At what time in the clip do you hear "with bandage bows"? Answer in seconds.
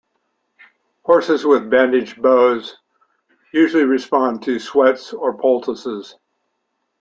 1.45-2.75